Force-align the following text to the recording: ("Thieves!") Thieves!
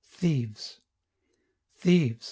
("Thieves!") 0.03 0.79
Thieves! 1.75 2.17